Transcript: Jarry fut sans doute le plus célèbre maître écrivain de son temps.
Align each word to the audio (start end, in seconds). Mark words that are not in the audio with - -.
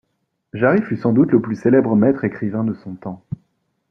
Jarry 0.53 0.81
fut 0.81 0.97
sans 0.97 1.13
doute 1.13 1.31
le 1.31 1.39
plus 1.43 1.55
célèbre 1.55 1.95
maître 1.95 2.23
écrivain 2.23 2.63
de 2.63 2.73
son 2.73 2.95
temps. 2.95 3.23